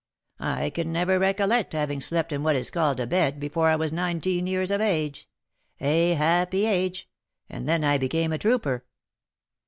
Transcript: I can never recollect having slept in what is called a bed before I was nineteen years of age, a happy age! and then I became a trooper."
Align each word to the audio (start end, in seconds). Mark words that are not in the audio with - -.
I 0.39 0.71
can 0.71 0.91
never 0.91 1.19
recollect 1.19 1.73
having 1.73 2.01
slept 2.01 2.31
in 2.31 2.41
what 2.41 2.55
is 2.55 2.71
called 2.71 2.99
a 2.99 3.05
bed 3.05 3.39
before 3.39 3.67
I 3.69 3.75
was 3.75 3.93
nineteen 3.93 4.47
years 4.47 4.71
of 4.71 4.81
age, 4.81 5.29
a 5.79 6.13
happy 6.13 6.65
age! 6.65 7.07
and 7.47 7.69
then 7.69 7.83
I 7.83 7.99
became 7.99 8.33
a 8.33 8.39
trooper." 8.39 8.83